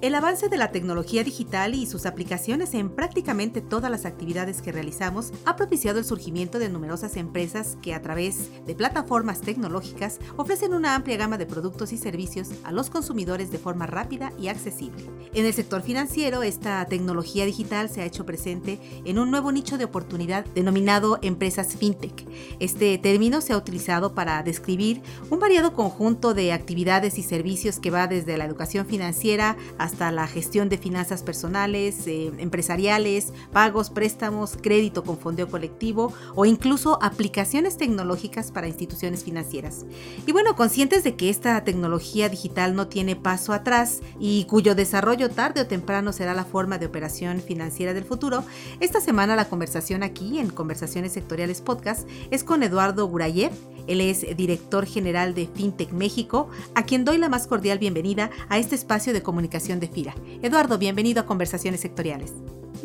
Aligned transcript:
El 0.00 0.14
avance 0.14 0.48
de 0.48 0.56
la 0.56 0.70
tecnología 0.70 1.24
digital 1.24 1.74
y 1.74 1.84
sus 1.84 2.06
aplicaciones 2.06 2.72
en 2.74 2.88
prácticamente 2.88 3.60
todas 3.60 3.90
las 3.90 4.04
actividades 4.06 4.62
que 4.62 4.70
realizamos 4.70 5.32
ha 5.44 5.56
propiciado 5.56 5.98
el 5.98 6.04
surgimiento 6.04 6.60
de 6.60 6.68
numerosas 6.68 7.16
empresas 7.16 7.76
que 7.82 7.94
a 7.94 8.00
través 8.00 8.48
de 8.64 8.76
plataformas 8.76 9.40
tecnológicas 9.40 10.20
ofrecen 10.36 10.72
una 10.72 10.94
amplia 10.94 11.16
gama 11.16 11.36
de 11.36 11.46
productos 11.46 11.92
y 11.92 11.98
servicios 11.98 12.50
a 12.62 12.70
los 12.70 12.90
consumidores 12.90 13.50
de 13.50 13.58
forma 13.58 13.86
rápida 13.86 14.32
y 14.38 14.46
accesible. 14.46 15.02
En 15.34 15.44
el 15.44 15.52
sector 15.52 15.82
financiero, 15.82 16.44
esta 16.44 16.84
tecnología 16.84 17.44
digital 17.44 17.90
se 17.90 18.00
ha 18.00 18.06
hecho 18.06 18.24
presente 18.24 18.78
en 19.04 19.18
un 19.18 19.32
nuevo 19.32 19.50
nicho 19.50 19.78
de 19.78 19.86
oportunidad 19.86 20.44
denominado 20.54 21.18
empresas 21.22 21.74
fintech. 21.74 22.24
Este 22.60 22.96
término 22.98 23.40
se 23.40 23.52
ha 23.52 23.56
utilizado 23.56 24.14
para 24.14 24.44
describir 24.44 25.02
un 25.28 25.40
variado 25.40 25.74
conjunto 25.74 26.34
de 26.34 26.52
actividades 26.52 27.18
y 27.18 27.24
servicios 27.24 27.80
que 27.80 27.90
va 27.90 28.06
desde 28.06 28.36
la 28.36 28.44
educación 28.44 28.86
financiera 28.86 29.56
a 29.76 29.87
hasta 29.88 30.12
la 30.12 30.26
gestión 30.26 30.68
de 30.68 30.76
finanzas 30.76 31.22
personales, 31.22 32.06
eh, 32.06 32.30
empresariales, 32.36 33.32
pagos, 33.54 33.88
préstamos, 33.88 34.58
crédito 34.60 35.02
con 35.02 35.16
fondeo 35.16 35.48
colectivo 35.48 36.12
o 36.34 36.44
incluso 36.44 37.02
aplicaciones 37.02 37.78
tecnológicas 37.78 38.52
para 38.52 38.68
instituciones 38.68 39.24
financieras. 39.24 39.86
Y 40.26 40.32
bueno, 40.32 40.56
conscientes 40.56 41.04
de 41.04 41.16
que 41.16 41.30
esta 41.30 41.64
tecnología 41.64 42.28
digital 42.28 42.76
no 42.76 42.86
tiene 42.88 43.16
paso 43.16 43.54
atrás 43.54 44.00
y 44.20 44.44
cuyo 44.44 44.74
desarrollo 44.74 45.30
tarde 45.30 45.62
o 45.62 45.66
temprano 45.66 46.12
será 46.12 46.34
la 46.34 46.44
forma 46.44 46.76
de 46.76 46.84
operación 46.84 47.40
financiera 47.40 47.94
del 47.94 48.04
futuro, 48.04 48.44
esta 48.80 49.00
semana 49.00 49.36
la 49.36 49.48
conversación 49.48 50.02
aquí 50.02 50.38
en 50.38 50.50
Conversaciones 50.50 51.12
Sectoriales 51.12 51.62
Podcast 51.62 52.06
es 52.30 52.44
con 52.44 52.62
Eduardo 52.62 53.06
Gurayev. 53.06 53.52
Él 53.88 54.00
es 54.00 54.36
director 54.36 54.86
general 54.86 55.34
de 55.34 55.46
FinTech 55.46 55.92
México, 55.92 56.48
a 56.74 56.84
quien 56.84 57.04
doy 57.04 57.18
la 57.18 57.28
más 57.28 57.46
cordial 57.46 57.78
bienvenida 57.78 58.30
a 58.48 58.58
este 58.58 58.74
espacio 58.74 59.12
de 59.12 59.22
comunicación 59.22 59.80
de 59.80 59.88
FIRA. 59.88 60.14
Eduardo, 60.42 60.78
bienvenido 60.78 61.20
a 61.20 61.26
Conversaciones 61.26 61.80
Sectoriales. 61.80 62.34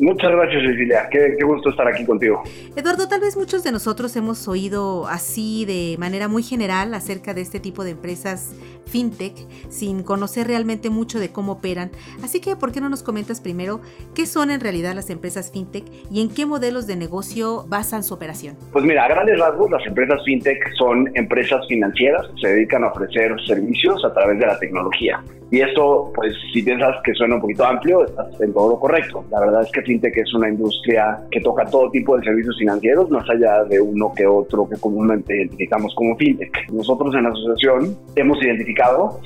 Muchas 0.00 0.30
gracias, 0.32 0.62
Cecilia. 0.62 1.08
Qué, 1.10 1.36
gusto 1.44 1.70
estar 1.70 1.86
aquí 1.86 2.04
contigo. 2.04 2.42
Eduardo, 2.74 3.06
tal 3.06 3.20
vez 3.20 3.36
muchos 3.36 3.62
de 3.62 3.70
nosotros 3.70 4.16
hemos 4.16 4.48
oído 4.48 5.06
así 5.06 5.64
de 5.66 5.96
manera 5.98 6.26
muy 6.26 6.42
general 6.42 6.94
acerca 6.94 7.32
de 7.32 7.42
este 7.42 7.60
tipo 7.60 7.84
de 7.84 7.90
empresas 7.90 8.54
fintech 8.86 9.34
sin 9.68 10.02
conocer 10.02 10.46
realmente 10.46 10.90
mucho 10.90 11.18
de 11.18 11.30
cómo 11.30 11.52
operan. 11.52 11.90
Así 12.22 12.40
que, 12.40 12.56
¿por 12.56 12.72
qué 12.72 12.80
no 12.80 12.88
nos 12.88 13.02
comentas 13.02 13.40
primero 13.40 13.80
qué 14.14 14.26
son 14.26 14.50
en 14.50 14.60
realidad 14.60 14.94
las 14.94 15.10
empresas 15.10 15.50
fintech 15.50 15.84
y 16.10 16.20
en 16.20 16.28
qué 16.28 16.46
modelos 16.46 16.86
de 16.86 16.96
negocio 16.96 17.64
basan 17.68 18.02
su 18.02 18.14
operación? 18.14 18.56
Pues 18.72 18.84
mira, 18.84 19.04
a 19.04 19.08
grandes 19.08 19.38
rasgos, 19.38 19.70
las 19.70 19.86
empresas 19.86 20.20
fintech 20.24 20.58
son 20.76 21.10
empresas 21.14 21.66
financieras 21.68 22.26
que 22.34 22.40
se 22.40 22.48
dedican 22.54 22.84
a 22.84 22.88
ofrecer 22.88 23.34
servicios 23.46 24.04
a 24.04 24.12
través 24.12 24.38
de 24.38 24.46
la 24.46 24.58
tecnología. 24.58 25.22
Y 25.50 25.60
esto, 25.60 26.10
pues, 26.16 26.34
si 26.52 26.62
piensas 26.62 26.96
que 27.04 27.14
suena 27.14 27.36
un 27.36 27.40
poquito 27.40 27.64
amplio, 27.64 28.04
estás 28.04 28.40
en 28.40 28.52
todo 28.52 28.70
lo 28.70 28.80
correcto. 28.80 29.24
La 29.30 29.38
verdad 29.38 29.62
es 29.62 29.70
que 29.70 29.82
fintech 29.82 30.16
es 30.16 30.34
una 30.34 30.48
industria 30.48 31.20
que 31.30 31.40
toca 31.40 31.64
todo 31.66 31.90
tipo 31.90 32.16
de 32.16 32.24
servicios 32.24 32.58
financieros, 32.58 33.08
más 33.10 33.28
allá 33.30 33.62
de 33.62 33.80
uno 33.80 34.12
que 34.16 34.26
otro 34.26 34.68
que 34.68 34.76
comúnmente 34.80 35.36
identificamos 35.36 35.94
como 35.94 36.16
fintech. 36.16 36.50
Nosotros 36.72 37.14
en 37.14 37.22
la 37.22 37.28
asociación 37.28 37.96
hemos 38.16 38.42
identificado 38.42 38.73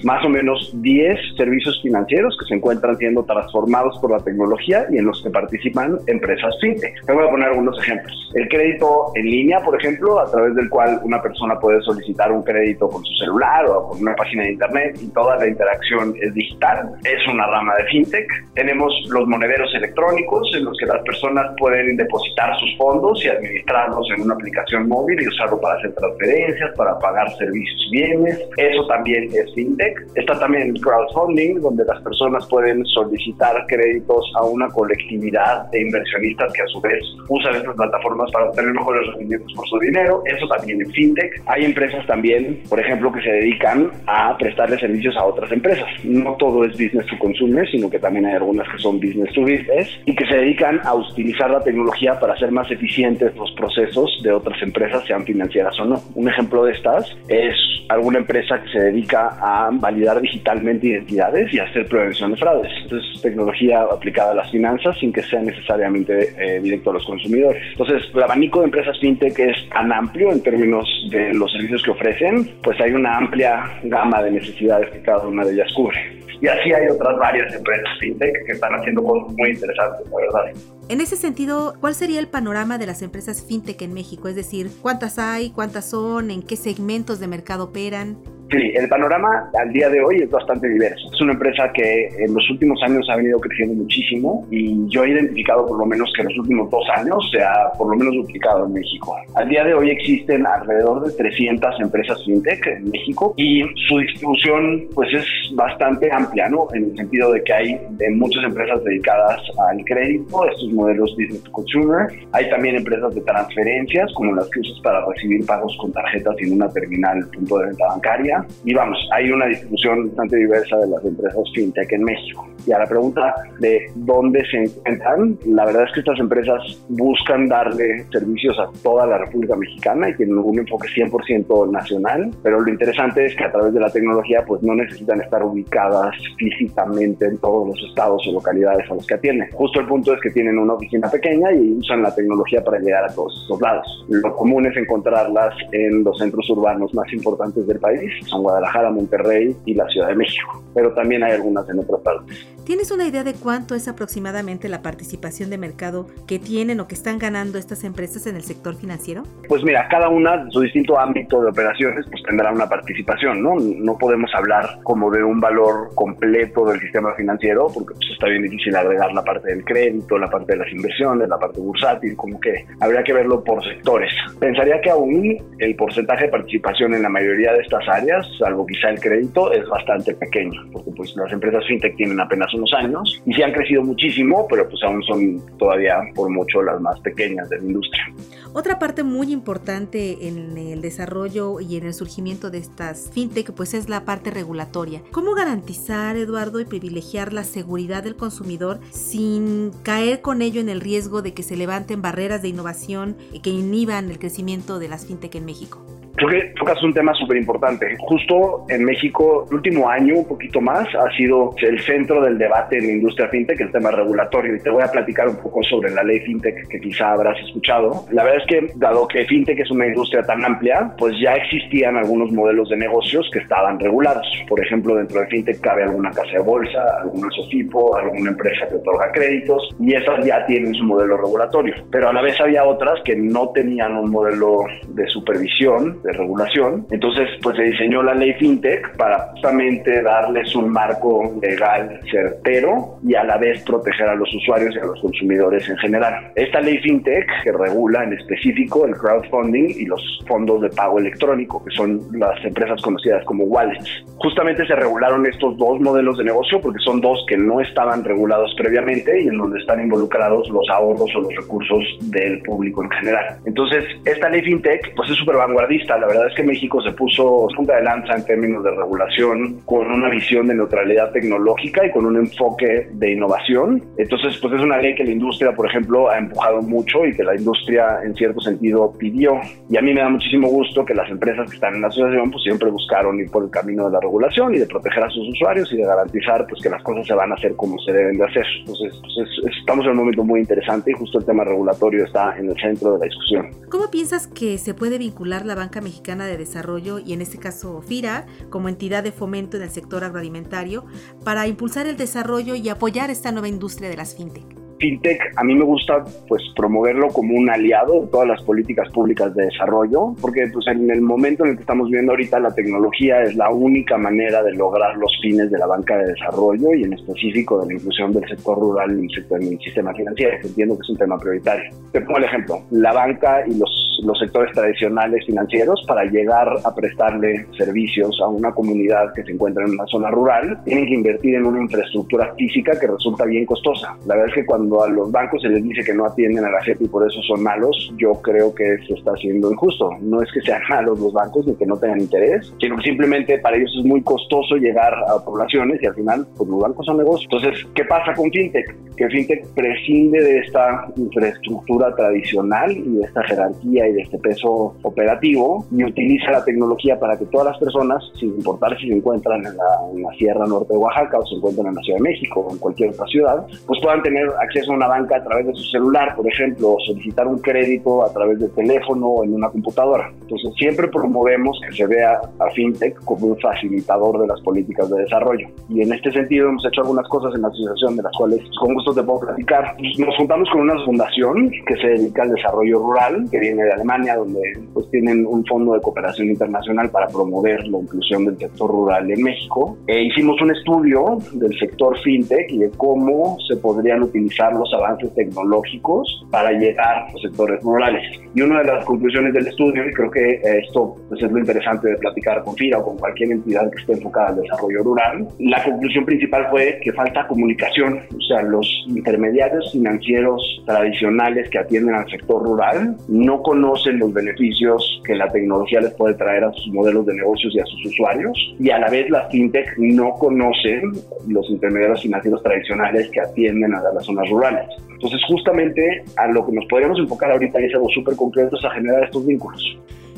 más 0.04 0.24
o 0.24 0.28
menos 0.28 0.70
10 0.74 1.18
servicios 1.36 1.80
financieros 1.82 2.36
que 2.38 2.46
se 2.46 2.54
encuentran 2.54 2.96
siendo 2.96 3.24
transformados 3.24 3.98
por 4.00 4.10
la 4.10 4.18
tecnología 4.18 4.86
y 4.90 4.98
en 4.98 5.06
los 5.06 5.22
que 5.22 5.30
participan 5.30 5.98
empresas 6.06 6.54
fintech. 6.60 7.04
Te 7.04 7.12
voy 7.12 7.26
a 7.26 7.30
poner 7.30 7.48
algunos 7.48 7.78
ejemplos. 7.80 8.14
El 8.34 8.48
crédito 8.48 9.12
en 9.14 9.24
línea, 9.24 9.60
por 9.60 9.78
ejemplo, 9.78 10.20
a 10.20 10.30
través 10.30 10.54
del 10.54 10.68
cual 10.68 11.00
una 11.02 11.22
persona 11.22 11.58
puede 11.58 11.80
solicitar 11.82 12.30
un 12.32 12.42
crédito 12.42 12.88
con 12.88 13.02
su 13.04 13.14
celular 13.14 13.66
o 13.66 13.88
con 13.88 14.00
una 14.00 14.14
página 14.14 14.44
de 14.44 14.52
internet 14.52 14.98
y 15.00 15.08
toda 15.12 15.36
la 15.36 15.46
interacción 15.46 16.14
es 16.20 16.34
digital, 16.34 16.90
es 17.04 17.26
una 17.32 17.46
rama 17.46 17.74
de 17.76 17.84
fintech. 17.84 18.28
Tenemos 18.54 18.92
los 19.10 19.26
monederos 19.26 19.72
electrónicos, 19.74 20.50
en 20.54 20.64
los 20.64 20.76
que 20.78 20.86
las 20.86 21.02
personas 21.02 21.46
pueden 21.58 21.96
depositar 21.96 22.58
sus 22.58 22.76
fondos 22.76 23.24
y 23.24 23.28
administrarlos 23.28 24.06
en 24.14 24.22
una 24.22 24.34
aplicación 24.34 24.88
móvil 24.88 25.20
y 25.22 25.28
usarlo 25.28 25.60
para 25.60 25.78
hacer 25.78 25.94
transferencias, 25.94 26.70
para 26.76 26.98
pagar 26.98 27.30
servicios 27.36 27.80
y 27.88 27.90
bienes. 27.90 28.38
Eso 28.56 28.86
también 28.86 29.28
es 29.40 29.54
fintech. 29.54 30.06
Está 30.14 30.38
también 30.38 30.74
el 30.74 30.80
crowdfunding, 30.80 31.60
donde 31.60 31.84
las 31.84 32.00
personas 32.02 32.46
pueden 32.48 32.84
solicitar 32.86 33.64
créditos 33.66 34.32
a 34.36 34.44
una 34.44 34.68
colectividad 34.68 35.70
de 35.70 35.82
inversionistas 35.82 36.52
que 36.52 36.62
a 36.62 36.66
su 36.66 36.80
vez 36.80 37.02
usan 37.28 37.56
estas 37.56 37.74
plataformas 37.74 38.30
para 38.30 38.46
obtener 38.46 38.72
mejores 38.72 39.06
rendimientos 39.08 39.52
por 39.54 39.68
su 39.68 39.78
dinero. 39.78 40.22
Eso 40.26 40.46
también 40.48 40.82
es 40.82 40.92
fintech. 40.92 41.42
Hay 41.46 41.64
empresas 41.64 42.06
también, 42.06 42.60
por 42.68 42.80
ejemplo, 42.80 43.12
que 43.12 43.22
se 43.22 43.30
dedican 43.30 43.90
a 44.06 44.36
prestarle 44.36 44.78
servicios 44.78 45.16
a 45.16 45.24
otras 45.24 45.50
empresas. 45.52 45.86
No 46.04 46.34
todo 46.36 46.64
es 46.64 46.72
business 46.72 47.06
to 47.06 47.18
consumer, 47.18 47.68
sino 47.70 47.90
que 47.90 47.98
también 47.98 48.26
hay 48.26 48.34
algunas 48.34 48.68
que 48.68 48.78
son 48.78 49.00
business 49.00 49.32
to 49.34 49.42
business 49.42 49.88
y 50.04 50.14
que 50.14 50.26
se 50.26 50.36
dedican 50.36 50.80
a 50.84 50.94
utilizar 50.94 51.50
la 51.50 51.62
tecnología 51.62 52.18
para 52.18 52.34
hacer 52.34 52.50
más 52.50 52.70
eficientes 52.70 53.34
los 53.36 53.52
procesos 53.52 54.20
de 54.22 54.32
otras 54.32 54.60
empresas, 54.62 55.04
sean 55.06 55.24
financieras 55.24 55.78
o 55.80 55.84
no. 55.84 56.00
Un 56.14 56.28
ejemplo 56.28 56.64
de 56.64 56.72
estas 56.72 57.16
es 57.28 57.54
alguna 57.88 58.18
empresa 58.18 58.60
que 58.62 58.70
se 58.70 58.80
dedica 58.80 59.27
a 59.40 59.70
validar 59.72 60.20
digitalmente 60.20 60.86
identidades 60.86 61.52
y 61.52 61.58
hacer 61.58 61.86
prevención 61.86 62.32
de 62.32 62.36
fraudes. 62.36 62.72
Entonces, 62.82 63.22
tecnología 63.22 63.82
aplicada 63.82 64.32
a 64.32 64.34
las 64.34 64.50
finanzas 64.50 64.96
sin 64.98 65.12
que 65.12 65.22
sea 65.22 65.40
necesariamente 65.40 66.34
eh, 66.38 66.60
directo 66.60 66.90
a 66.90 66.94
los 66.94 67.04
consumidores. 67.04 67.62
Entonces, 67.72 68.02
el 68.14 68.22
abanico 68.22 68.60
de 68.60 68.66
empresas 68.66 68.98
fintech 69.00 69.38
es 69.38 69.68
tan 69.70 69.92
amplio 69.92 70.32
en 70.32 70.42
términos 70.42 70.88
de 71.10 71.34
los 71.34 71.50
servicios 71.52 71.82
que 71.82 71.90
ofrecen, 71.90 72.50
pues 72.62 72.80
hay 72.80 72.92
una 72.92 73.16
amplia 73.16 73.80
gama 73.84 74.22
de 74.22 74.32
necesidades 74.32 74.90
que 74.90 75.02
cada 75.02 75.26
una 75.26 75.44
de 75.44 75.52
ellas 75.52 75.72
cubre. 75.74 76.18
Y 76.40 76.46
así 76.46 76.72
hay 76.72 76.86
otras 76.88 77.18
varias 77.18 77.52
empresas 77.52 77.88
fintech 77.98 78.32
que 78.46 78.52
están 78.52 78.72
haciendo 78.74 79.02
cosas 79.02 79.34
muy 79.36 79.50
interesantes, 79.50 80.06
la 80.08 80.16
verdad. 80.16 80.62
En 80.88 81.00
ese 81.00 81.16
sentido, 81.16 81.74
¿cuál 81.80 81.94
sería 81.94 82.20
el 82.20 82.28
panorama 82.28 82.78
de 82.78 82.86
las 82.86 83.02
empresas 83.02 83.44
fintech 83.46 83.82
en 83.82 83.92
México? 83.92 84.28
Es 84.28 84.36
decir, 84.36 84.70
¿cuántas 84.80 85.18
hay? 85.18 85.50
¿Cuántas 85.50 85.90
son? 85.90 86.30
¿En 86.30 86.42
qué 86.42 86.56
segmentos 86.56 87.18
de 87.18 87.26
mercado 87.26 87.64
operan? 87.64 88.16
Sí, 88.50 88.72
el 88.74 88.88
panorama 88.88 89.50
al 89.60 89.70
día 89.72 89.90
de 89.90 90.02
hoy 90.02 90.22
es 90.22 90.30
bastante 90.30 90.68
diverso. 90.68 91.06
Es 91.12 91.20
una 91.20 91.32
empresa 91.32 91.70
que 91.74 92.08
en 92.18 92.32
los 92.32 92.48
últimos 92.48 92.82
años 92.82 93.06
ha 93.10 93.16
venido 93.16 93.38
creciendo 93.40 93.74
muchísimo 93.74 94.46
y 94.50 94.88
yo 94.88 95.04
he 95.04 95.10
identificado 95.10 95.66
por 95.66 95.78
lo 95.78 95.84
menos 95.84 96.10
que 96.16 96.22
en 96.22 96.28
los 96.28 96.38
últimos 96.38 96.70
dos 96.70 96.84
años 96.96 97.28
se 97.30 97.42
ha 97.42 97.70
por 97.76 97.90
lo 97.90 97.96
menos 97.96 98.14
duplicado 98.14 98.64
en 98.64 98.72
México. 98.72 99.16
Al 99.34 99.50
día 99.50 99.64
de 99.64 99.74
hoy 99.74 99.90
existen 99.90 100.46
alrededor 100.46 101.06
de 101.06 101.12
300 101.12 101.80
empresas 101.80 102.24
fintech 102.24 102.66
en 102.68 102.90
México 102.90 103.34
y 103.36 103.64
su 103.86 103.98
distribución 103.98 104.86
pues 104.94 105.12
es 105.12 105.26
bastante 105.54 106.10
amplia, 106.10 106.48
¿no? 106.48 106.68
En 106.72 106.84
el 106.84 106.96
sentido 106.96 107.30
de 107.32 107.44
que 107.44 107.52
hay 107.52 107.80
muchas 108.12 108.44
empresas 108.44 108.82
dedicadas 108.82 109.42
al 109.70 109.84
crédito, 109.84 110.48
estos 110.48 110.72
modelos 110.72 111.14
business 111.18 111.42
to 111.42 111.52
consumer. 111.52 112.08
Hay 112.32 112.48
también 112.48 112.76
empresas 112.76 113.14
de 113.14 113.20
transferencias 113.20 114.10
como 114.14 114.34
las 114.34 114.48
que 114.48 114.60
usas 114.60 114.80
para 114.80 115.04
recibir 115.04 115.44
pagos 115.44 115.76
con 115.78 115.92
tarjetas 115.92 116.34
en 116.38 116.54
una 116.54 116.70
terminal 116.70 117.28
punto 117.30 117.58
de 117.58 117.66
venta 117.66 117.86
bancaria 117.88 118.37
y 118.64 118.74
vamos, 118.74 118.98
hay 119.12 119.30
una 119.30 119.46
distribución 119.46 120.08
bastante 120.08 120.36
diversa 120.36 120.76
de 120.78 120.88
las 120.88 121.04
empresas 121.04 121.42
fintech 121.54 121.92
en 121.92 122.04
México. 122.04 122.46
Y 122.68 122.72
a 122.72 122.80
la 122.80 122.86
pregunta 122.86 123.34
de 123.60 123.90
dónde 123.94 124.44
se 124.50 124.58
encuentran, 124.58 125.38
la 125.46 125.64
verdad 125.64 125.84
es 125.84 125.92
que 125.94 126.00
estas 126.00 126.20
empresas 126.20 126.60
buscan 126.90 127.48
darle 127.48 128.04
servicios 128.12 128.58
a 128.58 128.68
toda 128.82 129.06
la 129.06 129.16
República 129.16 129.56
Mexicana 129.56 130.10
y 130.10 130.14
tienen 130.16 130.36
un 130.36 130.58
enfoque 130.58 130.86
100% 130.88 131.70
nacional, 131.70 132.30
pero 132.42 132.60
lo 132.60 132.70
interesante 132.70 133.24
es 133.24 133.34
que 133.36 133.44
a 133.44 133.52
través 133.52 133.72
de 133.72 133.80
la 133.80 133.88
tecnología 133.88 134.44
pues 134.46 134.62
no 134.62 134.74
necesitan 134.74 135.18
estar 135.22 135.42
ubicadas 135.42 136.14
físicamente 136.36 137.24
en 137.24 137.38
todos 137.38 137.68
los 137.68 137.88
estados 137.88 138.22
o 138.28 138.32
localidades 138.32 138.90
a 138.90 138.94
los 138.96 139.06
que 139.06 139.14
atienden. 139.14 139.50
Justo 139.52 139.80
el 139.80 139.86
punto 139.86 140.12
es 140.12 140.20
que 140.20 140.30
tienen 140.30 140.58
una 140.58 140.74
oficina 140.74 141.08
pequeña 141.08 141.50
y 141.52 141.72
usan 141.72 142.02
la 142.02 142.14
tecnología 142.14 142.62
para 142.62 142.80
llegar 142.80 143.04
a 143.04 143.14
todos 143.14 143.34
estos 143.44 143.62
lados. 143.62 144.04
Lo 144.10 144.36
común 144.36 144.66
es 144.66 144.76
encontrarlas 144.76 145.54
en 145.72 146.04
los 146.04 146.18
centros 146.18 146.50
urbanos 146.50 146.92
más 146.92 147.10
importantes 147.14 147.66
del 147.66 147.78
país, 147.78 148.12
son 148.26 148.42
Guadalajara, 148.42 148.90
Monterrey 148.90 149.56
y 149.64 149.72
la 149.72 149.88
Ciudad 149.88 150.08
de 150.08 150.16
México, 150.16 150.62
pero 150.74 150.92
también 150.92 151.24
hay 151.24 151.32
algunas 151.32 151.66
en 151.70 151.78
otras 151.78 152.02
partes. 152.02 152.57
¿Tienes 152.68 152.90
una 152.90 153.06
idea 153.06 153.24
de 153.24 153.32
cuánto 153.32 153.74
es 153.74 153.88
aproximadamente 153.88 154.68
la 154.68 154.82
participación 154.82 155.48
de 155.48 155.56
mercado 155.56 156.06
que 156.26 156.38
tienen 156.38 156.80
o 156.80 156.86
que 156.86 156.96
están 156.96 157.18
ganando 157.18 157.56
estas 157.56 157.82
empresas 157.82 158.26
en 158.26 158.36
el 158.36 158.42
sector 158.42 158.74
financiero? 158.74 159.22
Pues 159.48 159.64
mira, 159.64 159.88
cada 159.88 160.10
una 160.10 160.44
de 160.44 160.50
su 160.50 160.60
distinto 160.60 160.98
ámbito 160.98 161.40
de 161.40 161.48
operaciones 161.48 162.04
pues 162.10 162.22
tendrá 162.24 162.52
una 162.52 162.68
participación, 162.68 163.42
¿no? 163.42 163.54
No 163.58 163.96
podemos 163.96 164.30
hablar 164.34 164.80
como 164.82 165.10
de 165.10 165.24
un 165.24 165.40
valor 165.40 165.94
completo 165.94 166.66
del 166.66 166.78
sistema 166.78 167.14
financiero 167.14 167.68
porque 167.72 167.94
pues, 167.94 168.10
está 168.12 168.26
bien 168.26 168.42
difícil 168.42 168.76
agregar 168.76 169.14
la 169.14 169.24
parte 169.24 169.48
del 169.48 169.64
crédito, 169.64 170.18
la 170.18 170.28
parte 170.28 170.52
de 170.52 170.58
las 170.58 170.70
inversiones, 170.70 171.26
la 171.26 171.38
parte 171.38 171.62
bursátil, 171.62 172.16
como 172.16 172.38
que 172.38 172.66
habría 172.80 173.02
que 173.02 173.14
verlo 173.14 173.42
por 173.42 173.64
sectores. 173.64 174.12
Pensaría 174.38 174.78
que 174.82 174.90
aún 174.90 175.38
el 175.58 175.74
porcentaje 175.74 176.26
de 176.26 176.32
participación 176.32 176.92
en 176.92 177.00
la 177.00 177.08
mayoría 177.08 177.54
de 177.54 177.60
estas 177.60 177.88
áreas, 177.88 178.26
salvo 178.38 178.66
quizá 178.66 178.90
el 178.90 179.00
crédito, 179.00 179.52
es 179.52 179.66
bastante 179.70 180.12
pequeño, 180.12 180.68
porque 180.70 180.90
pues 180.94 181.16
las 181.16 181.32
empresas 181.32 181.64
fintech 181.66 181.96
tienen 181.96 182.20
apenas 182.20 182.52
unos 182.58 182.72
años 182.74 183.22
y 183.24 183.32
sí 183.32 183.42
han 183.42 183.52
crecido 183.52 183.82
muchísimo, 183.82 184.46
pero 184.48 184.68
pues 184.68 184.82
aún 184.82 185.02
son 185.04 185.40
todavía 185.58 186.00
por 186.14 186.30
mucho 186.30 186.62
las 186.62 186.80
más 186.80 187.00
pequeñas 187.00 187.48
de 187.48 187.58
la 187.58 187.64
industria. 187.64 188.04
Otra 188.52 188.78
parte 188.78 189.02
muy 189.02 189.32
importante 189.32 190.26
en 190.26 190.56
el 190.56 190.80
desarrollo 190.80 191.60
y 191.60 191.76
en 191.76 191.86
el 191.86 191.94
surgimiento 191.94 192.50
de 192.50 192.58
estas 192.58 193.10
fintech 193.12 193.52
pues 193.52 193.74
es 193.74 193.88
la 193.88 194.04
parte 194.04 194.30
regulatoria. 194.30 195.02
¿Cómo 195.12 195.34
garantizar, 195.34 196.16
Eduardo, 196.16 196.60
y 196.60 196.64
privilegiar 196.64 197.32
la 197.32 197.44
seguridad 197.44 198.02
del 198.02 198.16
consumidor 198.16 198.80
sin 198.90 199.70
caer 199.82 200.20
con 200.20 200.42
ello 200.42 200.60
en 200.60 200.68
el 200.68 200.80
riesgo 200.80 201.22
de 201.22 201.34
que 201.34 201.42
se 201.42 201.56
levanten 201.56 202.02
barreras 202.02 202.42
de 202.42 202.48
innovación 202.48 203.16
que 203.42 203.50
inhiban 203.50 204.10
el 204.10 204.18
crecimiento 204.18 204.78
de 204.78 204.88
las 204.88 205.06
fintech 205.06 205.34
en 205.34 205.44
México? 205.44 205.84
Creo 206.16 206.30
que 206.30 206.52
tocas 206.58 206.82
un 206.82 206.92
tema 206.92 207.14
súper 207.14 207.36
importante. 207.36 207.96
Justo 208.00 208.64
en 208.68 208.84
México, 208.84 209.46
el 209.48 209.56
último 209.56 209.88
año, 209.88 210.16
un 210.16 210.26
poquito 210.26 210.60
más, 210.60 210.88
ha 210.94 211.10
sido 211.16 211.54
el 211.58 211.80
centro 211.82 212.20
del 212.22 212.38
debate 212.38 212.78
en 212.78 212.86
la 212.86 212.92
industria 212.92 213.28
fintech, 213.28 213.60
el 213.60 213.72
tema 213.72 213.90
regulatorio. 213.90 214.56
Y 214.56 214.60
te 214.60 214.70
voy 214.70 214.82
a 214.82 214.90
platicar 214.90 215.28
un 215.28 215.36
poco 215.36 215.62
sobre 215.62 215.90
la 215.90 216.02
ley 216.02 216.20
fintech 216.20 216.66
que 216.68 216.80
quizá 216.80 217.12
habrás 217.12 217.38
escuchado. 217.40 218.06
La 218.10 218.24
verdad 218.24 218.40
es 218.40 218.46
que, 218.46 218.72
dado 218.76 219.06
que 219.06 219.24
fintech 219.26 219.60
es 219.60 219.70
una 219.70 219.86
industria 219.86 220.22
tan 220.22 220.44
amplia, 220.44 220.92
pues 220.98 221.14
ya 221.20 221.34
existían 221.34 221.96
algunos 221.96 222.32
modelos 222.32 222.68
de 222.68 222.76
negocios 222.76 223.28
que 223.32 223.38
estaban 223.38 223.78
regulados. 223.78 224.26
Por 224.48 224.64
ejemplo, 224.64 224.96
dentro 224.96 225.20
de 225.20 225.26
fintech 225.28 225.60
cabe 225.60 225.84
alguna 225.84 226.10
casa 226.10 226.32
de 226.32 226.40
bolsa, 226.40 226.82
algún 227.02 227.28
tipo, 227.50 227.96
alguna 227.96 228.30
empresa 228.30 228.68
que 228.68 228.76
otorga 228.76 229.12
créditos, 229.12 229.74
y 229.80 229.94
esas 229.94 230.24
ya 230.24 230.44
tienen 230.46 230.74
su 230.74 230.84
modelo 230.84 231.16
regulatorio. 231.16 231.74
Pero 231.90 232.08
a 232.08 232.12
la 232.12 232.22
vez 232.22 232.40
había 232.40 232.64
otras 232.64 233.00
que 233.04 233.16
no 233.16 233.50
tenían 233.50 233.96
un 233.96 234.10
modelo 234.10 234.60
de 234.88 235.06
supervisión 235.08 235.98
de 236.08 236.18
regulación. 236.18 236.86
Entonces, 236.90 237.28
pues 237.42 237.56
se 237.56 237.64
diseñó 237.64 238.02
la 238.02 238.14
ley 238.14 238.32
FinTech 238.34 238.96
para 238.96 239.18
justamente 239.32 240.02
darles 240.02 240.54
un 240.56 240.70
marco 240.70 241.34
legal 241.40 242.00
certero 242.10 242.98
y 243.06 243.14
a 243.14 243.24
la 243.24 243.36
vez 243.36 243.62
proteger 243.64 244.08
a 244.08 244.14
los 244.14 244.32
usuarios 244.34 244.74
y 244.74 244.78
a 244.78 244.84
los 244.84 245.00
consumidores 245.00 245.68
en 245.68 245.76
general. 245.78 246.32
Esta 246.34 246.60
ley 246.60 246.78
FinTech 246.78 247.26
que 247.44 247.52
regula 247.52 248.04
en 248.04 248.14
específico 248.14 248.86
el 248.86 248.94
crowdfunding 248.94 249.70
y 249.76 249.84
los 249.84 250.00
fondos 250.26 250.62
de 250.62 250.70
pago 250.70 250.98
electrónico, 250.98 251.62
que 251.64 251.74
son 251.74 252.00
las 252.12 252.42
empresas 252.44 252.80
conocidas 252.82 253.24
como 253.24 253.44
wallets. 253.44 254.04
Justamente 254.16 254.66
se 254.66 254.74
regularon 254.74 255.26
estos 255.26 255.56
dos 255.58 255.80
modelos 255.80 256.18
de 256.18 256.24
negocio 256.24 256.60
porque 256.60 256.78
son 256.80 257.00
dos 257.00 257.24
que 257.28 257.36
no 257.36 257.60
estaban 257.60 258.04
regulados 258.04 258.54
previamente 258.56 259.22
y 259.22 259.28
en 259.28 259.38
donde 259.38 259.60
están 259.60 259.80
involucrados 259.80 260.48
los 260.48 260.68
ahorros 260.70 261.10
o 261.16 261.20
los 261.20 261.34
recursos 261.36 261.84
del 262.10 262.40
público 262.42 262.82
en 262.82 262.90
general. 262.90 263.36
Entonces, 263.44 263.84
esta 264.04 264.28
ley 264.28 264.42
FinTech 264.42 264.94
pues 264.94 265.10
es 265.10 265.16
súper 265.16 265.36
vanguardista 265.36 265.87
la 265.96 266.06
verdad 266.06 266.26
es 266.28 266.34
que 266.34 266.42
México 266.42 266.82
se 266.82 266.92
puso 266.92 267.48
punta 267.56 267.76
de 267.76 267.82
lanza 267.82 268.14
en 268.14 268.24
términos 268.24 268.62
de 268.64 268.70
regulación 268.70 269.60
con 269.64 269.90
una 269.90 270.10
visión 270.10 270.46
de 270.46 270.54
neutralidad 270.54 271.10
tecnológica 271.12 271.86
y 271.86 271.90
con 271.90 272.06
un 272.06 272.16
enfoque 272.16 272.88
de 272.92 273.12
innovación. 273.12 273.82
Entonces, 273.96 274.38
pues 274.40 274.54
es 274.54 274.60
una 274.60 274.78
ley 274.78 274.94
que 274.94 275.04
la 275.04 275.12
industria, 275.12 275.52
por 275.52 275.66
ejemplo, 275.66 276.10
ha 276.10 276.18
empujado 276.18 276.62
mucho 276.62 277.06
y 277.06 277.14
que 277.14 277.24
la 277.24 277.34
industria 277.36 278.00
en 278.04 278.14
cierto 278.14 278.40
sentido 278.40 278.92
pidió. 278.98 279.40
Y 279.70 279.76
a 279.76 279.82
mí 279.82 279.94
me 279.94 280.00
da 280.00 280.08
muchísimo 280.08 280.48
gusto 280.48 280.84
que 280.84 280.94
las 280.94 281.10
empresas 281.10 281.48
que 281.48 281.56
están 281.56 281.74
en 281.74 281.82
la 281.82 281.88
asociación 281.88 282.30
pues 282.30 282.42
siempre 282.42 282.70
buscaron 282.70 283.18
ir 283.18 283.30
por 283.30 283.44
el 283.44 283.50
camino 283.50 283.86
de 283.86 283.92
la 283.92 284.00
regulación 284.00 284.54
y 284.54 284.58
de 284.58 284.66
proteger 284.66 285.02
a 285.02 285.10
sus 285.10 285.28
usuarios 285.28 285.72
y 285.72 285.76
de 285.76 285.84
garantizar 285.84 286.46
pues 286.46 286.62
que 286.62 286.70
las 286.70 286.82
cosas 286.82 287.06
se 287.06 287.14
van 287.14 287.32
a 287.32 287.34
hacer 287.34 287.54
como 287.56 287.78
se 287.80 287.92
deben 287.92 288.18
de 288.18 288.24
hacer. 288.24 288.44
Entonces, 288.60 289.00
pues 289.00 289.56
estamos 289.58 289.84
en 289.84 289.92
un 289.92 289.98
momento 289.98 290.24
muy 290.24 290.40
interesante 290.40 290.90
y 290.90 290.94
justo 290.94 291.18
el 291.18 291.24
tema 291.24 291.44
regulatorio 291.44 292.04
está 292.04 292.36
en 292.38 292.50
el 292.50 292.56
centro 292.60 292.92
de 292.92 292.98
la 292.98 293.04
discusión. 293.06 293.50
¿Cómo 293.70 293.90
piensas 293.90 294.26
que 294.26 294.58
se 294.58 294.74
puede 294.74 294.98
vincular 294.98 295.44
la 295.44 295.54
banca 295.54 295.77
Mexicana 295.80 296.26
de 296.26 296.36
Desarrollo 296.36 296.98
y 296.98 297.12
en 297.12 297.22
este 297.22 297.38
caso 297.38 297.82
FIRA 297.82 298.26
como 298.50 298.68
entidad 298.68 299.02
de 299.02 299.12
fomento 299.12 299.56
en 299.56 299.62
el 299.62 299.70
sector 299.70 300.04
agroalimentario 300.04 300.86
para 301.24 301.46
impulsar 301.46 301.86
el 301.86 301.96
desarrollo 301.96 302.54
y 302.54 302.68
apoyar 302.68 303.10
esta 303.10 303.32
nueva 303.32 303.48
industria 303.48 303.88
de 303.88 303.96
las 303.96 304.14
fintech 304.14 304.68
fintech 304.78 305.20
a 305.36 305.44
mí 305.44 305.54
me 305.54 305.64
gusta 305.64 306.04
pues 306.26 306.42
promoverlo 306.56 307.08
como 307.08 307.34
un 307.34 307.50
aliado 307.50 308.02
de 308.02 308.06
todas 308.08 308.28
las 308.28 308.42
políticas 308.42 308.88
públicas 308.90 309.34
de 309.34 309.44
desarrollo, 309.44 310.14
porque 310.20 310.48
pues 310.52 310.66
en 310.68 310.90
el 310.90 311.00
momento 311.00 311.44
en 311.44 311.50
el 311.50 311.56
que 311.56 311.62
estamos 311.62 311.90
viendo 311.90 312.12
ahorita 312.12 312.40
la 312.40 312.54
tecnología 312.54 313.22
es 313.22 313.34
la 313.34 313.50
única 313.50 313.98
manera 313.98 314.42
de 314.42 314.52
lograr 314.52 314.96
los 314.96 315.12
fines 315.20 315.50
de 315.50 315.58
la 315.58 315.66
banca 315.66 315.96
de 315.96 316.12
desarrollo 316.12 316.74
y 316.74 316.84
en 316.84 316.92
específico 316.92 317.60
de 317.60 317.66
la 317.66 317.74
inclusión 317.74 318.12
del 318.12 318.28
sector 318.28 318.58
rural 318.58 318.90
en 318.90 319.04
el, 319.04 319.10
sector, 319.10 319.42
en 319.42 319.52
el 319.52 319.58
sistema 319.58 319.92
financiero, 319.94 320.38
que 320.40 320.48
entiendo 320.48 320.76
que 320.76 320.82
es 320.82 320.90
un 320.90 320.96
tema 320.96 321.18
prioritario. 321.18 321.70
Te 321.92 322.00
pongo 322.00 322.18
el 322.18 322.24
ejemplo, 322.24 322.62
la 322.70 322.92
banca 322.92 323.44
y 323.46 323.58
los, 323.58 323.77
los 324.02 324.18
sectores 324.18 324.52
tradicionales 324.52 325.24
financieros 325.26 325.84
para 325.86 326.04
llegar 326.04 326.48
a 326.64 326.74
prestarle 326.74 327.46
servicios 327.56 328.20
a 328.22 328.28
una 328.28 328.52
comunidad 328.52 329.12
que 329.14 329.22
se 329.24 329.32
encuentra 329.32 329.64
en 329.64 329.72
una 329.72 329.86
zona 329.86 330.10
rural, 330.10 330.60
tienen 330.64 330.86
que 330.86 330.94
invertir 330.94 331.34
en 331.36 331.46
una 331.46 331.60
infraestructura 331.62 332.34
física 332.36 332.78
que 332.78 332.86
resulta 332.86 333.24
bien 333.24 333.46
costosa. 333.46 333.96
La 334.06 334.14
verdad 334.14 334.28
es 334.28 334.34
que 334.34 334.46
cuando 334.46 334.82
a 334.82 334.88
los 334.88 335.10
bancos 335.10 335.42
se 335.42 335.48
les 335.48 335.62
dice 335.62 335.82
que 335.84 335.94
no 335.94 336.06
atienden 336.06 336.44
a 336.44 336.50
la 336.50 336.62
gente 336.62 336.84
y 336.84 336.88
por 336.88 337.06
eso 337.06 337.20
son 337.22 337.42
malos, 337.42 337.92
yo 337.96 338.12
creo 338.22 338.54
que 338.54 338.74
eso 338.74 338.94
está 338.94 339.14
siendo 339.16 339.50
injusto. 339.50 339.90
No 340.00 340.22
es 340.22 340.30
que 340.32 340.40
sean 340.42 340.62
malos 340.68 340.98
los 341.00 341.12
bancos 341.12 341.46
ni 341.46 341.54
que 341.54 341.66
no 341.66 341.76
tengan 341.76 342.00
interés, 342.00 342.52
sino 342.60 342.76
que 342.76 342.82
simplemente 342.82 343.38
para 343.38 343.56
ellos 343.56 343.74
es 343.78 343.84
muy 343.84 344.02
costoso 344.02 344.56
llegar 344.56 344.94
a 344.94 345.24
poblaciones 345.24 345.82
y 345.82 345.86
al 345.86 345.94
final 345.94 346.26
pues 346.36 346.48
los 346.48 346.60
bancos 346.60 346.86
son 346.86 346.98
negocios. 346.98 347.28
Entonces, 347.32 347.66
¿qué 347.74 347.84
pasa 347.84 348.14
con 348.14 348.30
FinTech? 348.30 348.74
Que 348.96 349.08
FinTech 349.08 349.46
prescinde 349.54 350.22
de 350.22 350.38
esta 350.40 350.88
infraestructura 350.96 351.94
tradicional 351.94 352.70
y 352.76 352.96
de 352.96 353.04
esta 353.04 353.22
jerarquía 353.24 353.87
y 353.88 353.92
de 353.92 354.02
este 354.02 354.18
peso 354.18 354.74
operativo 354.82 355.66
y 355.70 355.84
utiliza 355.84 356.30
la 356.30 356.44
tecnología 356.44 356.98
para 356.98 357.18
que 357.18 357.26
todas 357.26 357.48
las 357.48 357.58
personas, 357.58 358.02
sin 358.18 358.30
importar 358.30 358.78
si 358.78 358.88
se 358.88 358.94
encuentran 358.94 359.44
en 359.44 359.56
la, 359.56 359.90
en 359.92 360.02
la 360.02 360.10
Sierra 360.12 360.46
Norte 360.46 360.72
de 360.72 360.78
Oaxaca 360.78 361.18
o 361.18 361.26
se 361.26 361.34
encuentran 361.36 361.68
en 361.68 361.74
la 361.74 361.82
Ciudad 361.82 361.98
de 361.98 362.02
México 362.02 362.40
o 362.40 362.52
en 362.52 362.58
cualquier 362.58 362.90
otra 362.90 363.06
ciudad, 363.06 363.46
pues 363.66 363.80
puedan 363.82 364.02
tener 364.02 364.28
acceso 364.40 364.72
a 364.72 364.76
una 364.76 364.88
banca 364.88 365.16
a 365.16 365.24
través 365.24 365.46
de 365.46 365.54
su 365.54 365.64
celular, 365.64 366.14
por 366.16 366.26
ejemplo, 366.26 366.74
o 366.74 366.80
solicitar 366.86 367.26
un 367.26 367.38
crédito 367.38 368.04
a 368.04 368.12
través 368.12 368.38
del 368.38 368.50
teléfono 368.52 369.06
o 369.06 369.24
en 369.24 369.34
una 369.34 369.48
computadora. 369.50 370.10
Entonces, 370.20 370.52
siempre 370.56 370.88
promovemos 370.88 371.60
que 371.66 371.76
se 371.76 371.86
vea 371.86 372.20
a 372.38 372.50
FinTech 372.50 373.02
como 373.04 373.28
un 373.28 373.38
facilitador 373.38 374.20
de 374.20 374.26
las 374.26 374.40
políticas 374.42 374.90
de 374.90 375.02
desarrollo. 375.02 375.48
Y 375.68 375.82
en 375.82 375.92
este 375.92 376.12
sentido 376.12 376.48
hemos 376.48 376.64
hecho 376.66 376.82
algunas 376.82 377.08
cosas 377.08 377.34
en 377.34 377.42
la 377.42 377.48
asociación 377.48 377.96
de 377.96 378.02
las 378.02 378.12
cuales 378.16 378.40
con 378.60 378.74
gusto 378.74 378.94
te 378.94 379.02
puedo 379.02 379.20
platicar. 379.20 379.76
Nos 379.98 380.16
juntamos 380.16 380.48
con 380.50 380.62
una 380.62 380.84
fundación 380.84 381.50
que 381.66 381.76
se 381.76 381.88
dedica 381.88 382.22
al 382.22 382.30
desarrollo 382.30 382.78
rural, 382.78 383.24
que 383.30 383.38
viene 383.38 383.64
de 383.64 383.72
Alemania, 383.78 384.16
donde 384.16 384.40
pues 384.74 384.90
tienen 384.90 385.26
un 385.26 385.44
fondo 385.46 385.74
de 385.74 385.80
cooperación 385.80 386.28
internacional 386.28 386.90
para 386.90 387.06
promover 387.06 387.66
la 387.68 387.78
inclusión 387.78 388.24
del 388.24 388.38
sector 388.38 388.70
rural 388.70 389.10
en 389.10 389.22
México. 389.22 389.76
E 389.86 390.02
hicimos 390.04 390.40
un 390.42 390.50
estudio 390.50 391.18
del 391.32 391.56
sector 391.58 391.96
FinTech 392.00 392.50
y 392.50 392.58
de 392.58 392.70
cómo 392.76 393.36
se 393.48 393.56
podrían 393.56 394.02
utilizar 394.02 394.52
los 394.52 394.72
avances 394.74 395.12
tecnológicos 395.14 396.26
para 396.30 396.52
llegar 396.52 397.08
a 397.08 397.12
los 397.12 397.22
sectores 397.22 397.62
rurales. 397.62 398.02
Y 398.34 398.40
una 398.40 398.58
de 398.60 398.64
las 398.64 398.84
conclusiones 398.84 399.32
del 399.32 399.46
estudio, 399.46 399.88
y 399.88 399.92
creo 399.92 400.10
que 400.10 400.40
esto 400.64 400.96
pues, 401.08 401.22
es 401.22 401.30
lo 401.30 401.38
interesante 401.38 401.88
de 401.88 401.96
platicar 401.96 402.42
con 402.42 402.54
FIRA 402.54 402.78
o 402.78 402.84
con 402.84 402.98
cualquier 402.98 403.32
entidad 403.32 403.70
que 403.70 403.80
esté 403.80 403.92
enfocada 403.94 404.28
al 404.28 404.42
desarrollo 404.42 404.82
rural, 404.82 405.28
la 405.38 405.62
conclusión 405.64 406.04
principal 406.04 406.46
fue 406.50 406.80
que 406.82 406.92
falta 406.92 407.26
comunicación, 407.26 408.00
o 408.16 408.20
sea, 408.22 408.42
los 408.42 408.84
intermediarios 408.88 409.72
financieros 409.72 410.62
tradicionales 410.66 411.48
que 411.50 411.58
atienden 411.58 411.94
al 411.94 412.10
sector 412.10 412.42
rural 412.42 412.96
no 413.08 413.42
conocen 413.42 413.67
los 413.98 414.12
beneficios 414.12 415.02
que 415.04 415.14
la 415.14 415.28
tecnología 415.28 415.80
les 415.80 415.92
puede 415.94 416.14
traer 416.14 416.44
a 416.44 416.52
sus 416.52 416.72
modelos 416.72 417.06
de 417.06 417.14
negocios 417.14 417.54
y 417.54 417.60
a 417.60 417.64
sus 417.66 417.86
usuarios, 417.86 418.36
y 418.58 418.70
a 418.70 418.78
la 418.78 418.88
vez 418.88 419.08
las 419.10 419.30
fintech 419.30 419.76
no 419.78 420.12
conocen 420.14 420.92
los 421.26 421.48
intermediarios 421.50 422.02
financieros 422.02 422.42
tradicionales 422.42 423.10
que 423.10 423.20
atienden 423.20 423.74
a 423.74 423.82
las 423.92 424.04
zonas 424.04 424.28
rurales 424.28 424.68
entonces, 424.98 425.20
justamente 425.28 426.04
a 426.16 426.26
lo 426.26 426.44
que 426.44 426.52
nos 426.52 426.64
podríamos 426.66 426.98
enfocar 426.98 427.30
ahorita 427.30 427.60
es 427.60 427.72
algo 427.72 427.88
súper 427.88 428.16
concreto, 428.16 428.56
es 428.56 428.64
a 428.64 428.70
generar 428.70 429.04
estos 429.04 429.24
vínculos. 429.24 429.62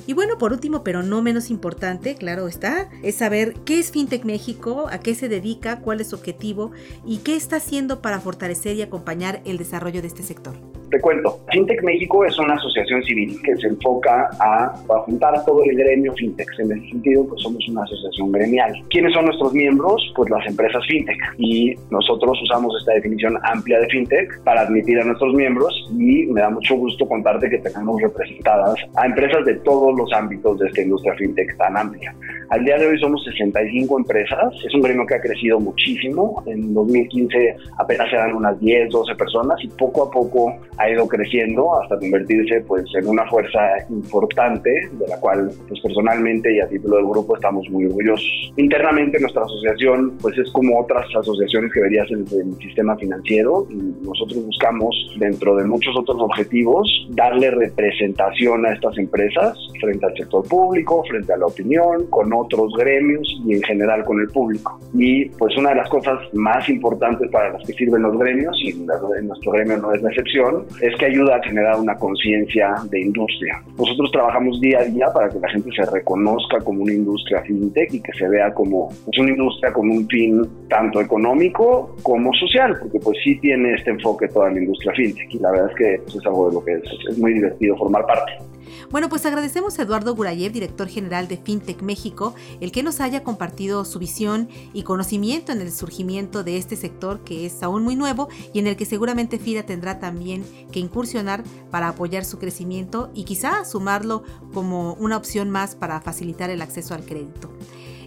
Y 0.07 0.15
bueno, 0.15 0.39
por 0.39 0.53
último, 0.53 0.83
pero 0.83 1.03
no 1.03 1.21
menos 1.21 1.51
importante, 1.51 2.15
claro 2.15 2.49
está, 2.49 2.89
es 3.03 3.17
saber 3.17 3.55
qué 3.67 3.79
es 3.79 3.93
FinTech 3.93 4.25
México, 4.25 4.87
a 4.91 4.99
qué 4.99 5.15
se 5.15 5.29
dedica, 5.29 5.81
cuál 5.81 6.01
es 6.01 6.09
su 6.09 6.17
objetivo 6.17 6.73
y 7.05 7.19
qué 7.19 7.37
está 7.37 7.57
haciendo 7.57 8.01
para 8.01 8.21
fortalecer 8.21 8.75
y 8.77 8.83
acompañar 8.83 9.43
el 9.45 9.59
desarrollo 9.59 10.01
de 10.01 10.09
este 10.09 10.23
sector. 10.23 10.55
Te 10.91 11.01
cuento, 11.01 11.39
FinTech 11.53 11.85
México 11.85 12.25
es 12.25 12.37
una 12.41 12.55
asociación 12.55 13.01
civil 13.05 13.41
que 13.45 13.57
se 13.59 13.69
enfoca 13.69 14.29
a, 14.41 14.75
juntar 15.05 15.37
a 15.37 15.45
todo 15.45 15.63
el 15.63 15.77
gremio 15.77 16.13
FinTech. 16.15 16.49
En 16.59 16.73
ese 16.73 16.89
sentido, 16.89 17.25
pues 17.29 17.41
somos 17.43 17.65
una 17.69 17.85
asociación 17.85 18.33
gremial. 18.33 18.73
¿Quiénes 18.91 19.13
son 19.13 19.27
nuestros 19.27 19.53
miembros? 19.53 20.13
Pues 20.17 20.29
las 20.31 20.45
empresas 20.49 20.85
FinTech. 20.89 21.17
Y 21.39 21.77
nosotros 21.91 22.37
usamos 22.43 22.75
esta 22.81 22.95
definición 22.95 23.39
amplia 23.45 23.79
de 23.79 23.87
FinTech 23.87 24.43
para 24.43 24.63
admitir 24.63 24.99
a 24.99 25.05
nuestros 25.05 25.33
miembros 25.33 25.73
y 25.97 26.27
me 26.27 26.41
da 26.41 26.51
mucho 26.51 26.75
gusto 26.75 27.07
contarte 27.07 27.49
que 27.49 27.59
tenemos 27.59 28.03
representadas 28.03 28.75
a 28.97 29.07
empresas 29.07 29.45
de 29.45 29.55
todos 29.61 29.97
los 29.97 30.13
ámbitos 30.13 30.59
de 30.59 30.67
esta 30.67 30.83
industria 30.83 31.15
FinTech 31.15 31.57
tan 31.57 31.77
amplia. 31.77 32.13
Al 32.49 32.65
día 32.65 32.77
de 32.79 32.89
hoy 32.89 32.99
somos 32.99 33.25
65 33.25 33.97
empresas. 33.97 34.53
Es 34.67 34.75
un 34.75 34.83
gremio 34.83 35.07
que 35.07 35.15
ha 35.15 35.21
crecido 35.21 35.61
muchísimo. 35.61 36.43
En 36.47 36.75
2015 36.75 37.57
apenas 37.79 38.13
eran 38.13 38.35
unas 38.35 38.59
10, 38.59 38.91
12 38.91 39.15
personas 39.15 39.57
y 39.63 39.69
poco 39.69 40.09
a 40.09 40.11
poco 40.11 40.53
ha 40.81 40.91
ido 40.91 41.07
creciendo 41.07 41.81
hasta 41.81 41.99
convertirse 41.99 42.63
pues 42.63 42.85
en 42.95 43.07
una 43.07 43.27
fuerza 43.27 43.61
importante 43.91 44.71
de 44.93 45.09
la 45.09 45.21
cual 45.21 45.51
pues 45.69 45.81
personalmente 45.81 46.55
y 46.55 46.61
a 46.61 46.69
título 46.69 46.97
del 46.97 47.07
grupo 47.07 47.37
estamos 47.37 47.69
muy 47.69 47.85
orgullosos. 47.85 48.53
Internamente 48.57 49.21
nuestra 49.21 49.43
asociación 49.43 50.17
pues 50.23 50.39
es 50.39 50.51
como 50.53 50.81
otras 50.81 51.07
asociaciones 51.15 51.73
que 51.73 51.81
verías 51.81 52.11
en 52.11 52.21
el 52.21 52.57
sistema 52.57 52.97
financiero 52.97 53.67
y 53.71 54.07
nosotros 54.07 54.47
buscamos 54.47 54.95
dentro 55.19 55.57
de 55.57 55.65
muchos 55.65 55.95
otros 55.97 56.17
objetivos 56.21 56.89
darle 57.11 57.51
representación 57.51 58.65
a 58.65 58.73
estas 58.73 58.97
empresas 58.97 59.59
frente 59.81 60.07
al 60.07 60.17
sector 60.17 60.47
público, 60.49 61.03
frente 61.09 61.33
a 61.33 61.37
la 61.37 61.47
opinión, 61.47 62.07
con 62.09 62.33
otros 62.33 62.73
gremios 62.79 63.27
y 63.47 63.55
en 63.55 63.63
general 63.63 64.05
con 64.05 64.21
el 64.21 64.29
público. 64.29 64.79
Y 64.95 65.27
pues 65.31 65.57
una 65.57 65.71
de 65.71 65.77
las 65.77 65.89
cosas 65.89 66.19
más 66.33 66.69
importantes 66.69 67.31
para 67.31 67.53
las 67.53 67.67
que 67.67 67.73
sirven 67.73 68.03
los 68.03 68.17
gremios, 68.19 68.57
y 68.63 68.71
en 68.71 68.87
nuestro 69.27 69.53
gremio 69.53 69.79
no 69.79 69.93
es 69.93 70.03
la 70.03 70.11
excepción, 70.11 70.67
es 70.81 70.97
que 70.97 71.07
ayuda 71.07 71.37
a 71.37 71.43
generar 71.43 71.79
una 71.79 71.95
conciencia 71.97 72.75
de 72.91 73.01
industria. 73.01 73.63
Nosotros 73.79 74.11
trabajamos 74.13 74.61
día 74.61 74.81
a 74.81 74.85
día 74.85 75.07
para 75.13 75.29
que 75.29 75.39
la 75.39 75.49
gente 75.51 75.71
se 75.73 75.85
reconozca 75.91 76.59
como 76.61 76.83
una 76.83 76.93
industria 76.93 77.43
fintech 77.43 77.93
y 77.95 78.01
que 78.01 78.13
se 78.13 78.29
vea 78.29 78.53
como 78.53 78.89
pues, 79.05 79.19
una 79.19 79.31
industria 79.31 79.73
con 79.73 79.91
un 79.91 80.07
fin 80.09 80.47
tanto 80.69 81.01
económico 81.01 81.97
como 82.03 82.33
social, 82.35 82.77
porque 82.81 82.99
pues 83.01 83.19
sí 83.23 83.39
tiene 83.41 83.75
este 83.75 83.91
enfoque 83.91 84.29
toda 84.29 84.51
la 84.51 84.59
industria 84.59 84.93
fintech 84.93 85.35
y 85.35 85.39
la 85.39 85.51
verdad 85.51 85.71
es 85.71 85.77
que 85.77 86.03
pues, 86.03 86.17
es 86.17 86.27
algo 86.27 86.49
de 86.49 86.55
lo 86.55 86.65
que 86.65 86.73
es 86.75 87.19
muy 87.19 87.35
divertido 87.35 87.77
formar 87.77 88.07
parte. 88.07 88.50
Bueno, 88.91 89.09
pues 89.09 89.27
agradecemos 89.27 89.79
a 89.79 89.83
Eduardo 89.83 90.15
Gurayev, 90.15 90.53
director 90.53 90.89
general 90.89 91.29
de 91.29 91.37
FinTech 91.37 91.83
México, 91.83 92.35
el 92.61 92.73
que 92.73 92.83
nos 92.83 93.01
haya 93.01 93.25
compartido 93.25 93.85
su 93.85 93.99
visión 93.99 94.49
y 94.73 94.83
conocimiento 94.83 95.53
en 95.53 95.61
el 95.61 95.73
surgimiento 95.73 96.45
de 96.45 96.57
este 96.57 96.77
sector 96.77 97.25
que 97.25 97.47
es 97.47 97.63
aún 97.63 97.83
muy 97.83 97.97
nuevo 97.97 98.29
y 98.53 98.59
en 98.59 98.67
el 98.67 98.77
que 98.77 98.85
seguramente 98.85 99.39
FIRA 99.39 99.65
tendrá 99.65 99.99
también 99.99 100.45
que 100.73 100.81
incursionar 100.81 101.45
para 101.71 101.89
apoyar 101.89 102.25
su 102.25 102.39
crecimiento 102.39 103.11
y 103.15 103.25
quizá 103.25 103.65
sumarlo 103.65 104.23
como 104.53 104.95
una 104.95 105.17
opción 105.17 105.51
más 105.51 105.75
para 105.75 106.01
facilitar 106.01 106.51
el 106.51 106.63
acceso 106.63 106.95
al 106.95 107.05
crédito. 107.05 107.51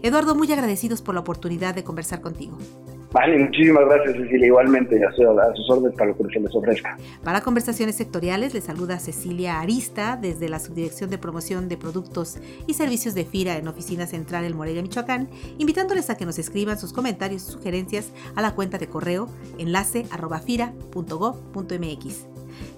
Eduardo, 0.01 0.35
muy 0.35 0.51
agradecidos 0.51 1.01
por 1.01 1.15
la 1.15 1.21
oportunidad 1.21 1.75
de 1.75 1.83
conversar 1.83 2.19
contigo. 2.19 2.57
Vale, 3.13 3.37
muchísimas 3.37 3.85
gracias 3.85 4.17
Cecilia, 4.17 4.47
igualmente 4.47 4.99
a, 5.05 5.11
sus 5.11 5.69
órdenes 5.69 5.95
para 5.95 6.09
lo 6.09 6.17
que 6.17 6.23
se 6.33 6.39
les 6.39 6.55
ofrezca. 6.55 6.97
Para 7.23 7.41
conversaciones 7.41 7.95
sectoriales 7.95 8.55
les 8.55 8.63
saluda 8.63 8.97
Cecilia 8.97 9.59
Arista 9.59 10.17
desde 10.19 10.49
la 10.49 10.59
Subdirección 10.59 11.11
de 11.11 11.19
Promoción 11.19 11.69
de 11.69 11.77
Productos 11.77 12.39
y 12.65 12.73
Servicios 12.73 13.13
de 13.13 13.23
FIRA 13.23 13.57
en 13.57 13.67
Oficina 13.67 14.07
Central 14.07 14.45
en 14.45 14.57
Morelia, 14.57 14.81
Michoacán, 14.81 15.29
invitándoles 15.59 16.09
a 16.09 16.17
que 16.17 16.25
nos 16.25 16.39
escriban 16.39 16.79
sus 16.79 16.91
comentarios 16.91 17.47
y 17.47 17.51
sugerencias 17.51 18.11
a 18.35 18.41
la 18.41 18.55
cuenta 18.55 18.79
de 18.79 18.87
correo 18.87 19.29
enlace 19.59 20.07
arroba 20.09 20.39
fira.gov.mx. 20.39 22.27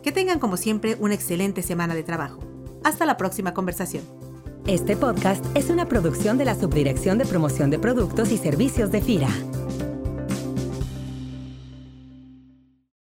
Que 0.03 0.11
tengan 0.11 0.39
como 0.39 0.57
siempre 0.57 0.97
una 0.99 1.13
excelente 1.13 1.61
semana 1.61 1.95
de 1.95 2.03
trabajo. 2.03 2.41
Hasta 2.83 3.05
la 3.05 3.15
próxima 3.15 3.53
conversación. 3.53 4.03
Este 4.67 4.97
podcast 4.97 5.45
es 5.55 5.69
una 5.69 5.87
producción 5.87 6.37
de 6.37 6.45
la 6.45 6.55
Subdirección 6.55 7.17
de 7.17 7.25
Promoción 7.25 7.69
de 7.69 7.79
Productos 7.79 8.31
y 8.31 8.37
Servicios 8.37 8.91
de 8.91 9.01
FIRA. 9.01 9.29